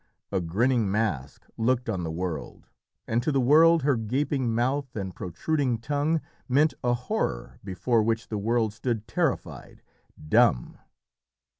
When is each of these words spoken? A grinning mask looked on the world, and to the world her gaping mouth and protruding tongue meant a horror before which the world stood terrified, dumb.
A 0.31 0.41
grinning 0.41 0.89
mask 0.89 1.45
looked 1.57 1.87
on 1.87 2.01
the 2.03 2.09
world, 2.09 2.69
and 3.07 3.21
to 3.21 3.31
the 3.31 3.39
world 3.39 3.83
her 3.83 3.95
gaping 3.95 4.51
mouth 4.51 4.95
and 4.95 5.13
protruding 5.13 5.77
tongue 5.77 6.21
meant 6.49 6.73
a 6.83 6.95
horror 6.95 7.59
before 7.63 8.01
which 8.01 8.29
the 8.29 8.39
world 8.39 8.73
stood 8.73 9.07
terrified, 9.07 9.83
dumb. 10.27 10.79